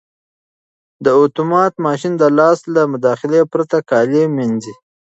دا 1.05 1.11
اتومات 1.25 1.73
ماشین 1.85 2.13
د 2.17 2.23
لاس 2.37 2.59
له 2.73 2.81
مداخلې 2.93 3.41
پرته 3.51 3.77
کالي 3.89 4.23
مینځي. 4.35 4.73